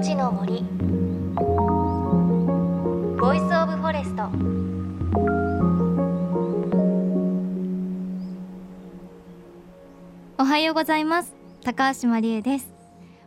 [0.00, 0.62] 命の森。
[3.20, 4.30] Voice of Forest。
[10.38, 11.34] おはようございます。
[11.62, 12.72] 高橋真理恵です。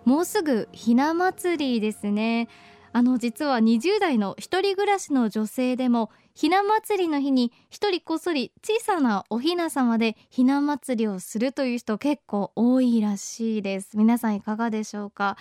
[0.03, 2.47] もうすぐひな祭りですね。
[2.91, 13.95] あの実は20代の一人暮らしの女性でもひな祭りの日に一人こっそり小さなおひな様でひな祭りをするという人結構多いらしいです。
[13.95, 15.37] 皆さんいかがでしょうか？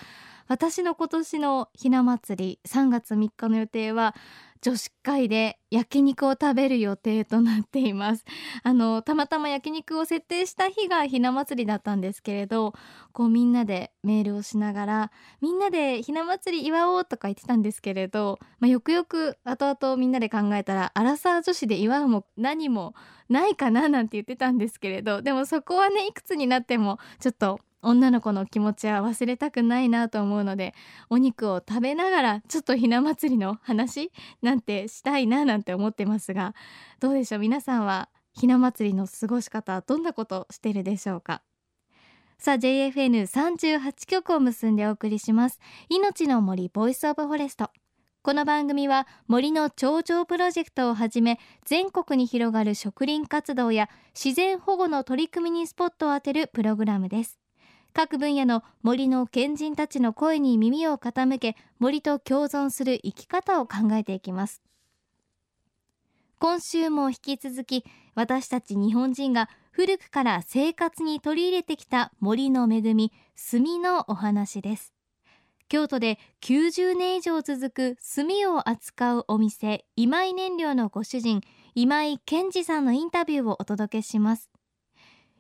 [0.48, 4.14] 私の今年のひな祭り3月3日の予定は
[4.62, 8.24] 女子会で焼肉を食べる予定となっています。
[8.62, 12.72] あのたまたま焼肉を設定した日がひな祭りだったんですけれど
[13.12, 22.94] こうみんなでメールをしながらみんなでひな祭り祝おうとか言ってたんですけれど、まあ、よくよく後々みんなで考えたらアラサー女子で祝うも何も
[23.28, 30.74] ないかななんて言ってたんですけれどでもそこはねいくつになってもちょっと女の子の気持ちは忘れたくないなと思うので
[31.10, 36.54] お肉を食べながらちょっとひな祭りの話なんてしたいななんて思ってますが
[37.00, 37.40] どうでしょう？
[37.40, 41.42] 皆さんはひな祭りの過ごし方どんなことしてるでしょうか？
[42.38, 45.60] さあ JFN38 曲を結んでお送りします。
[45.88, 47.70] 命の森 Voice of Forest。
[48.24, 57.41] この番組は森の頂上プロジェクトをはじめ全国に広がる植林活動や自然保護の取り組みにスポットを当てるプログラムです。
[57.94, 64.62] 各分野の森の賢人たちの声に耳を傾け森と共存する生き方を考えていきます。
[66.38, 67.84] 今週も引き続き
[68.14, 73.12] 私たち日本人が古くから生活に取り入れてきた森の恵み
[73.50, 74.92] 炭のお話です。
[75.68, 81.40] 京都で90年以上続く炭を扱うお店今井燃料のご主人
[81.74, 84.51] 今井健二さんのインタビューをお届けします。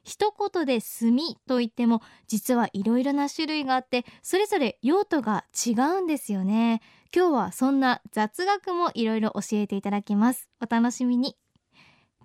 [0.02, 6.80] 一言で炭といっても実はいろいろな種類があってそれぞれ用途が違うんですよね。
[7.14, 10.48] 今日はそんな雑学もいろいろ教えていただきます。
[10.60, 11.36] お楽しみに。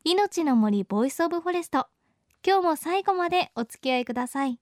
[0.04, 1.88] 命の森 Voice of Forest。
[2.46, 4.60] 今日も最後までお付き合いください。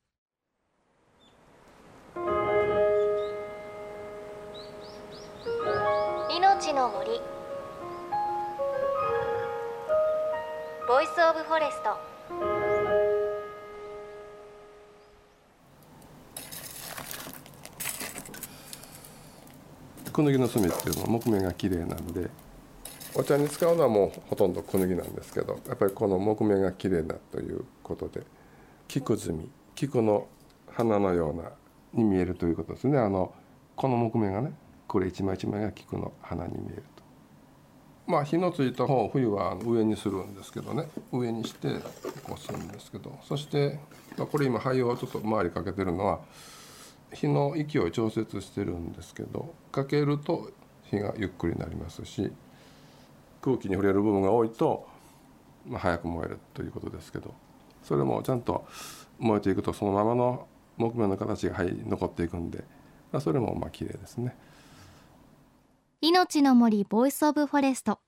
[6.36, 7.22] 命の森。
[10.88, 12.65] Voice of Forest。
[20.16, 22.30] クヌギの炭っていうのは木目が綺麗なので
[23.16, 28.22] お茶に使うのはもうほとんどクヌギなんですけどやっぱりこの木目が綺麗だということで
[28.88, 30.30] 菊炭菊の
[30.72, 31.52] 花のような
[31.94, 32.98] に見えるということですね。
[32.98, 33.34] あの
[33.76, 34.54] この木目がね
[34.88, 37.04] これ一枚一枚が菊の花に見えると。
[38.08, 40.88] まあ火のついた方を冬は上にするんですけどね。
[41.12, 41.74] 上にして
[42.24, 43.20] こうするんですけど。
[43.28, 43.80] そして、
[44.18, 46.22] まあ、これ今灰をちょっと周りかけてるのは
[47.16, 50.52] 火の勢いを調節してるんですけどかけると
[50.84, 52.32] 火がゆっくりになりますし
[53.42, 54.88] 空気に触れる部分が多いと、
[55.66, 57.34] まあ、早く燃えるということですけど
[57.84, 58.68] それもちゃんと
[59.18, 62.64] 燃えていくとそのままの木目の形が、はい、残っていくんで、
[63.12, 64.36] まあ、それもまあ綺麗ですね。
[66.02, 68.00] 命の森 Voice of Forest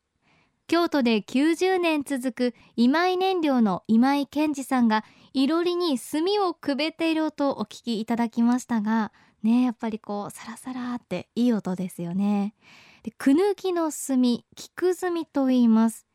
[0.68, 9.14] 京都で90年続く今井燃料の今井健二さんがいろりに炭をくべている音をお聞きいただきましたが
[9.44, 12.54] ねやっぱりこうサラサラっていい音ですよね。
[13.04, 14.22] でくぬきの炭
[14.56, 16.07] 菊炭と言います。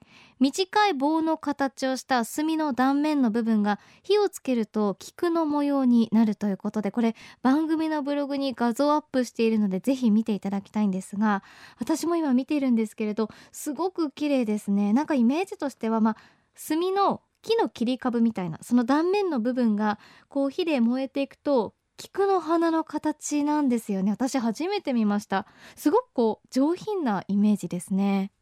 [0.42, 11.44] 短い棒の形をした炭の断面の部分が火をつけると菊の模様になるということでこれ番組のブログに画像アップしているのでぜひ見ていただきたいんですが
[11.78, 14.92] 私も今見ているんですけれどすごく綺麗ですね。
[14.92, 16.16] なんかイメージとしてはまあ
[16.68, 24.10] 炭の木の切り株みたいなその断面の部分がこう火で燃えていくと菊の花の形なんですよね。
[24.10, 25.46] 私初めて見ました。
[25.76, 28.32] すごくこう上品なイメージですね。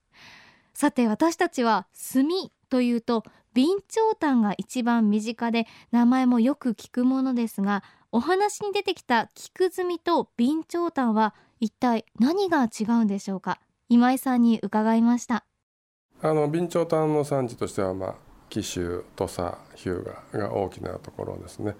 [0.80, 2.24] さて私たちは炭
[2.70, 3.22] というと
[3.54, 7.82] 備長炭が一番身近で名前もよく聞くものですが
[8.12, 13.60] お話に出てきた菊炭と備長炭は一体何が違うんでしょうか？
[13.90, 15.44] 今井さんに伺いました。
[16.22, 18.14] あの備長炭の産地としてはまあ
[18.48, 20.02] 紀州土佐日向
[20.32, 21.76] が大きなところですね、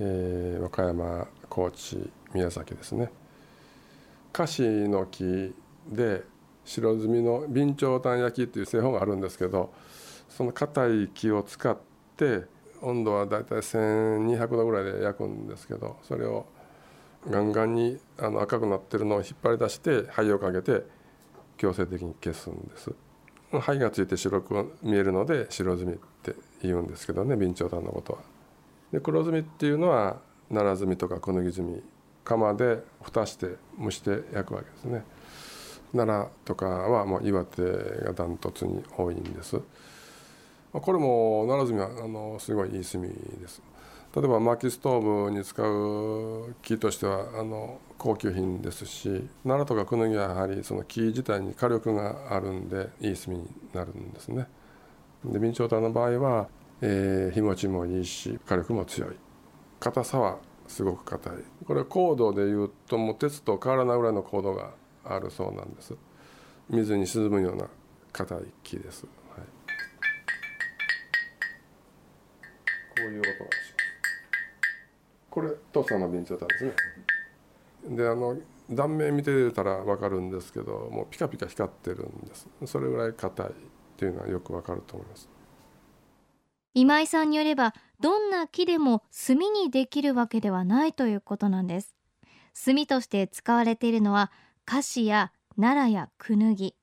[0.00, 3.12] えー、和歌山高知宮崎ですね。
[4.32, 5.54] 菓子の木
[5.86, 6.24] で
[6.68, 9.72] 白炭の備長炭焼きっていう製法があるんですけど
[10.28, 11.76] その硬い木を使っ
[12.16, 12.44] て
[12.82, 16.46] 温度はだいたい1200度ぐらいで焼くんですけどそれを
[17.28, 20.84] ガンガンにあの赤くなってるのを引っ張り出して灰をかけて
[21.56, 22.92] 強制的に消すんです。
[23.60, 28.18] 灰がついて白く見えるので白炭って言うんですけどね備長炭のことは。
[28.92, 30.20] で黒炭っていうのは
[30.52, 31.82] 奈良炭とか小麦炭
[32.24, 35.02] 釜で蓋して蒸して焼くわけですね。
[35.94, 39.60] 奈良とかはもう岩手がダントツに多いんです。
[40.72, 43.62] これも奈良炭はあのすごいいい炭です。
[44.14, 54.46] 例えば薪ストーブに使う木としてはあの高級品ですし奈良とかクヌギはやはりその木自体に火力があるんでいい炭になるんですね。
[55.24, 56.48] で備長炭の場合は、
[56.80, 59.16] えー、日持ちもいいし火力も強い。
[59.80, 61.32] 硬さはすごく硬い。
[61.66, 64.70] これ高度でいうともう鉄と変わらないぐらいの高度が
[65.04, 65.94] あるそうなんです。
[66.68, 67.66] 水に沈むような
[68.12, 69.46] 硬い木です、はい、
[72.96, 73.74] こういう音がします。
[75.30, 76.72] これ父さんの備長炭ですね。
[77.96, 78.36] であの
[78.68, 82.46] 断面見てたら分かるんですけどもうピカピカ光ってるんです。
[82.66, 83.50] それぐらい硬いっ
[83.96, 85.28] ていうのはよく分かると思います。
[86.74, 91.94] 今井さんによればどんな木でも炭にできるわけではないということなんです。
[92.64, 94.30] 炭として使われているのは
[94.68, 96.74] カシや奈良やクヌギ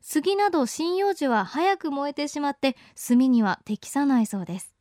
[0.00, 2.74] 杉など針葉樹は早く燃えてしまって
[3.06, 4.74] 炭には適さないそうです。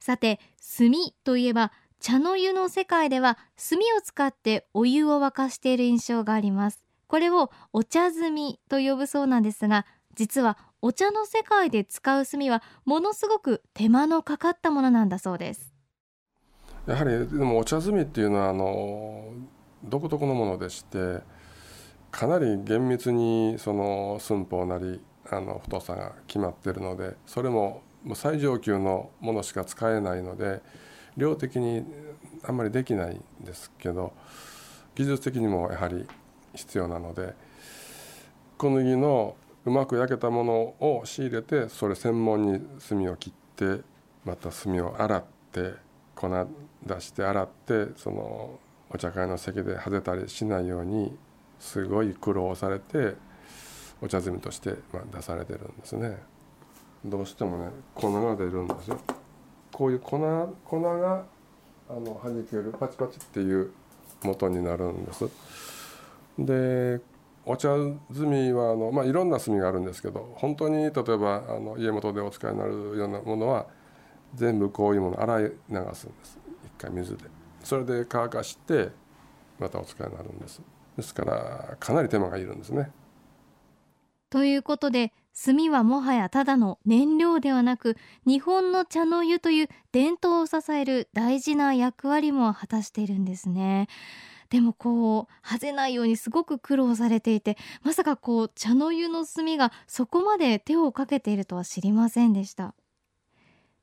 [0.00, 0.40] さて
[0.76, 0.90] 炭
[1.22, 1.70] といえば
[2.00, 6.82] 茶の湯の世界では炭を使ってお湯を沸かしている印象があります。
[7.06, 8.34] これをお茶炭
[8.68, 9.86] と呼ぶそうなんですが
[10.16, 15.72] 実はお茶の世界で使う炭はものすごく手間のかかったものなんだそうです。
[16.88, 19.32] やはりでもお茶炭っていうのはあの
[19.84, 21.20] 独特のものでして
[22.10, 25.00] かなり厳密にその寸法なり
[25.30, 27.82] あの太さが決まってるのでそれも
[28.14, 30.60] 最上級のものしか使えないので
[31.16, 31.84] 量的に
[32.44, 34.12] あんまりできないんですけど
[34.94, 36.06] 技術的にもやはり
[36.54, 37.34] 必要なので
[38.58, 43.82] 小麦のうまく焼けたものを仕入れてそれ専門に炭を切って
[44.24, 45.72] また炭を洗って
[46.14, 46.28] 粉
[46.84, 48.58] 出して洗ってその
[48.94, 51.16] お茶会の席で外れたりしないように
[51.58, 53.14] すごい苦労されて
[54.00, 56.18] お茶摘みとしてま出されてるんですね。
[57.04, 58.98] どうしてもね粉が出るんですよ。
[59.72, 60.18] こういう粉
[60.64, 61.24] 粉が
[61.88, 63.72] あの弾けるパチパチっていう
[64.22, 65.24] 元になるんです。
[66.38, 67.00] で
[67.44, 73.66] お茶摘みはあの、まあ、いろんな炭があるんですけど本当に例えばあの家元でお使いになるようなものは
[74.34, 76.38] 全部こういうもの洗い流すんです。
[76.64, 77.41] 一回水で。
[77.62, 78.90] それで乾かして
[79.58, 80.60] またお使いになるんです。
[80.96, 82.90] ですからかなり手間がいるんですね。
[84.30, 85.12] ということで
[85.44, 93.88] 炭はもはやただの燃料ではなく日本の茶の湯という伝統を支える大事な役割も果たしているんですね。
[94.50, 102.74] でもこうはぜないようにすごく苦労されていてまさかこう茶の湯の炭がそこまで手をかけているとは知りませんでした。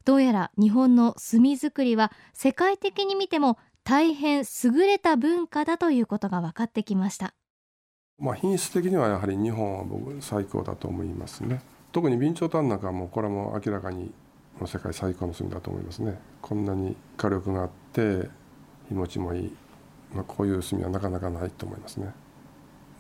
[0.06, 3.58] どうやら日本の炭作りは世界的に見ても
[3.90, 7.34] 大変優れた文化だということが分かってきました。
[8.20, 11.64] まあ品質的にはやはり日本は僕最高だと思いますね。
[11.92, 14.12] 特に備長炭なんかもこれも明らかに
[14.64, 16.20] 世界最高の炭だと思いますね。
[16.40, 18.30] こんなに火力があって
[18.90, 19.56] 日持ちもいい、
[20.14, 22.14] まあ、こういう炭はなかなかないと思いますね。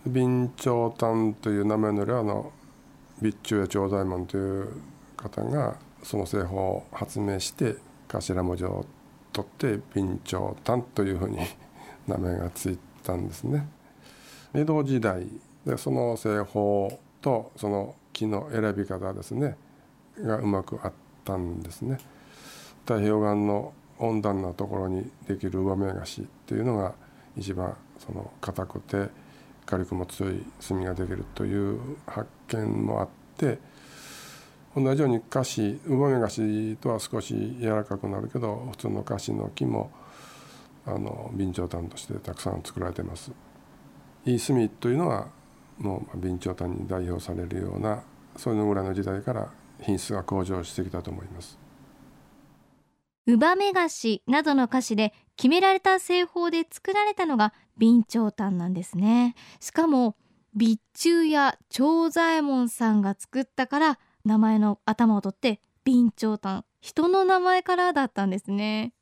[0.05, 2.51] 備長炭という名前のあの
[3.19, 4.69] 備中や長左衛門という
[5.15, 7.75] 方がその製法を発明して
[8.07, 8.87] 頭文字を
[9.31, 11.37] 取って備長炭というふうに
[12.07, 13.67] 名前がついたんですね。
[14.53, 15.27] 江戸時代
[15.65, 19.55] でその製法とその木の選び方ですね
[20.19, 20.93] がうまくあっ
[21.23, 21.99] たんですね。
[22.83, 26.95] 太平洋岸の温暖なところにできる上目菓子っていうのが
[27.37, 29.09] 一番その硬くて
[29.65, 33.07] 火力も強い炭ができるという発見もあっ
[33.37, 33.59] て
[34.75, 39.91] 同じように菓子上目菓子とは少し柔らかくなるけど普通の菓子の木も
[40.85, 43.31] あの備長炭としてたくさん作られています。
[44.25, 45.27] いい炭というのは
[45.77, 48.03] もう備長炭に代表されるような
[48.35, 49.49] そういうのぐらいの時代から
[49.81, 51.57] 品質が向上してきたと思います。
[53.27, 60.15] 乳母目菓子などの菓子で決められた製法で作られたのが備長炭なんですねしかも
[60.57, 68.93] 備中や長左衛門さんが作ったから名前の頭を取って備長炭人の名前からだったんですね。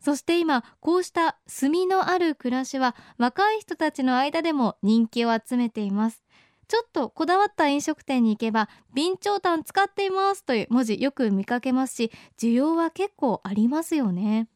[0.00, 6.22] そして今こうした炭のある暮らしは若い人たちの間でも人気を集めています。
[6.68, 14.48] ちょっとこだわった飲食店に行けば備長炭使っていますという文字よく見かけますし需要は結構ありますよね。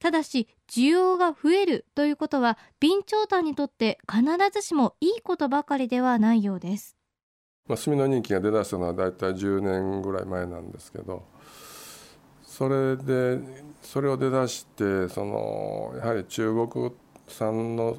[0.00, 6.98] ただし需要が増えるということは備長炭にとって必ずしもいいことばかりではないようです。
[7.66, 11.24] まあ、炭の人気が出だしたのは大体10年ぐらい前なんですけど
[12.42, 13.38] それで
[13.82, 16.92] それを出だしてそのやはり中国
[17.26, 17.96] 産の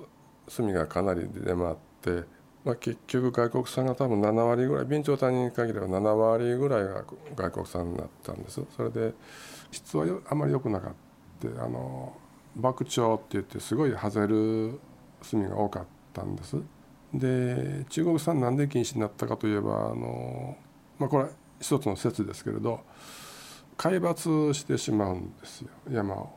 [0.55, 2.23] 炭がかなり出回って、
[2.63, 7.03] まあ、結局外国産が多分7割ぐらい備長炭に限れば7割ぐらいが
[7.35, 8.61] 外国産になったんです。
[8.75, 9.13] それで
[9.71, 10.93] 質はあまり良くなかっ
[11.41, 11.63] た。
[11.63, 12.15] あの
[12.55, 14.79] 爆鳥って言ってすごい外れる
[15.29, 16.57] 炭が多かったんです。
[17.19, 20.57] で中国産なんで禁止になったかといえばあの、
[20.99, 21.29] まあ、これは
[21.59, 22.81] 一つの説ですけれど
[23.77, 26.29] 海抜してしまうんですよ山を。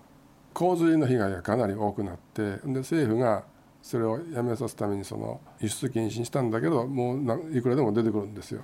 [0.55, 3.45] 洪水の被害がかなり多くなってで政府が
[3.83, 8.63] それをやめさすためにその輸出禁止にしたんだけどもういくらでも出てくるんですよ。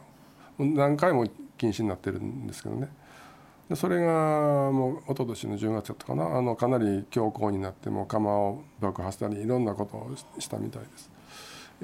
[0.59, 2.89] 何回も禁止になってるんですけどね。
[3.69, 6.37] でそれがもう一昨年の10月だったかな。
[6.37, 11.14] あのかなり強硬になってもう釜を爆破したりいろんなことをしたみたいです。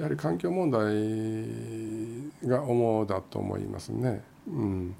[0.01, 4.95] やはり環境問題が主だと思いますね、うん、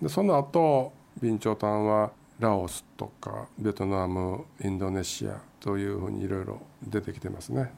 [0.00, 7.72] でその後備長炭はラオスとかベトナムインドネシアというふうにいろいろ出てきてますね。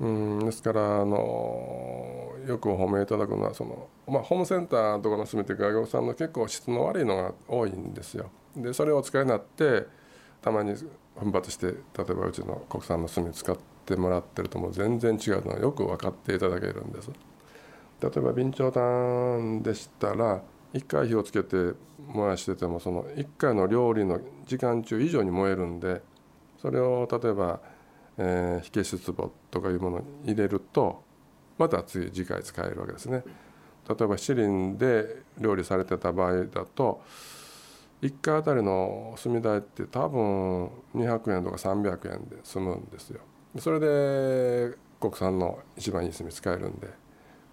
[0.00, 8.30] うんですからあのよくお褒めいただくのはその、まあ、ホームセンターとかの住めて外国産の結構質の悪いのが多いんですよ。
[8.56, 9.86] でそれをお使いになって
[10.42, 10.74] たまに
[11.16, 11.74] 奮発して例
[12.10, 17.10] えばうちの国産の炭使っててもらってるともう全然違うのはよく分かっていただけるんです。
[18.00, 20.42] 例えば備長炭でしたら
[20.74, 21.74] 1回火をつけて
[22.08, 26.02] 燃やしててもその1回の料理の時間中以上に燃えるんで
[26.58, 27.60] それを例えば、
[28.18, 31.02] えー、火消し壺とかいうものに入れると
[31.56, 33.22] また次次回使えるわけですね。
[33.88, 37.02] 例えば七輪で料理されてた場合だと
[38.00, 43.20] 1回あたりの炭代って多分200円とか300円で済むんですよ。
[43.58, 46.88] それで国産の一番いい炭使えるんで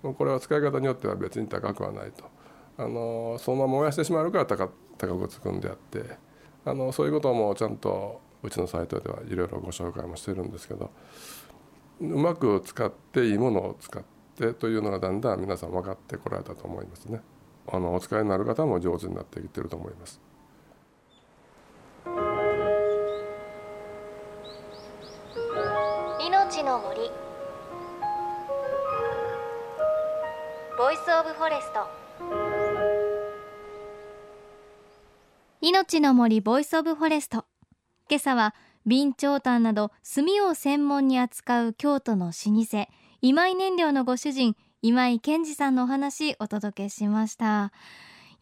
[0.02, 2.24] これは使い方によっては別に高くはないと。
[2.78, 6.18] あのそのまま燃やしてしまうから高高くつくんであって
[6.66, 10.90] あのそういうこともちゃんとうちのサイトではいろいろご紹介もしてるんですけど
[12.00, 14.04] うまく使っていいものを使っ
[14.36, 17.22] てというのがだんだん皆さん分かってこられたと思いますね。
[17.68, 20.20] あのお使いになる方も上手になっていってると思います。
[26.62, 27.00] 命の森。
[30.78, 31.88] Voice of Forest。
[35.62, 37.46] 命の森 Voice of Forest。
[38.08, 38.54] 今朝は
[38.88, 42.88] 備長炭など炭を専門に扱う京都の老舗
[43.22, 47.72] 今井燃料のご主人今井健二さんのお話お届けしました。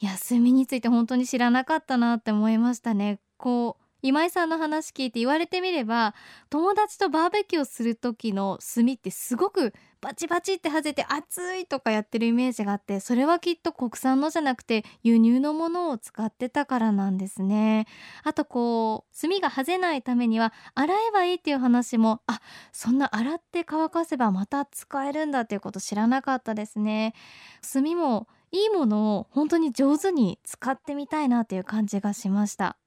[0.01, 3.21] いや炭について本当に知らなかったなって思いましたね。
[3.37, 6.15] こう今井さんの話聞いて言われてみれば
[6.49, 17.85] 友達とバーベキューをする時の炭ってすごくバチバチって外れて熱いとかやってるイメージがあってそれはきっと国産のじゃなくて輸入のものを使ってたからなんですね。
[18.23, 22.39] あとこう炭がはぜないためには洗えばいいっていう話もあ
[22.71, 27.13] そんな洗って乾かせばまた使えるんだっていうこと知らなかったですね。
[27.61, 32.77] 炭もいいものを本当に上手に使ってみたいなっていう感じがしました。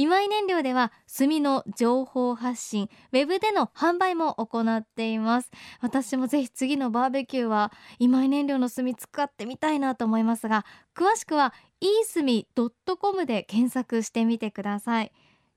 [0.00, 5.50] 今井燃料では炭の情報発信ウェブでの販売も行っています。
[5.80, 10.64] 私もぜひ次のバーベキューは今井燃料の炭使ってみたいなと思いますが
[10.94, 15.10] 詳しくはいいすみ .com で検索してみてください。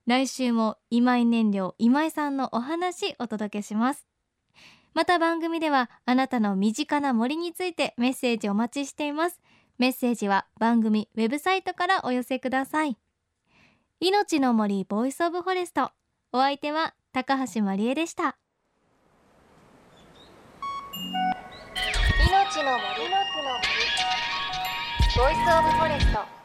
[0.07, 4.07] 来週も今井燃料今井さんのお話お届けします。
[4.95, 9.39] また番組ではあなたの身近な森についてメッセージお待ちしています。
[9.77, 12.97] メッセージは番組ウェブサイトからお寄せください。
[14.03, 15.91] 命の森 Voice of Forest。
[16.33, 18.35] お相手は高橋真理恵でした。
[22.27, 23.11] 命の森。
[23.11, 23.67] の森。
[25.15, 26.40] ボイスオブフォレスト。